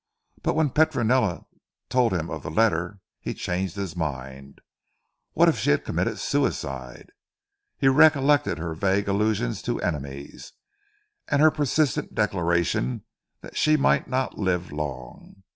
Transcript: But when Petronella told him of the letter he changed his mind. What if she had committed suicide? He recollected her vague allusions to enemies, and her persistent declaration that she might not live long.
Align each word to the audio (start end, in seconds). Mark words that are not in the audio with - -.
But 0.41 0.55
when 0.55 0.71
Petronella 0.71 1.45
told 1.87 2.11
him 2.11 2.31
of 2.31 2.41
the 2.41 2.49
letter 2.49 3.01
he 3.19 3.35
changed 3.35 3.75
his 3.75 3.95
mind. 3.95 4.59
What 5.33 5.47
if 5.47 5.59
she 5.59 5.69
had 5.69 5.85
committed 5.85 6.17
suicide? 6.17 7.11
He 7.77 7.87
recollected 7.87 8.57
her 8.57 8.73
vague 8.73 9.07
allusions 9.07 9.61
to 9.61 9.79
enemies, 9.81 10.53
and 11.27 11.39
her 11.39 11.51
persistent 11.51 12.15
declaration 12.15 13.03
that 13.41 13.55
she 13.55 13.77
might 13.77 14.07
not 14.07 14.39
live 14.39 14.71
long. 14.71 15.43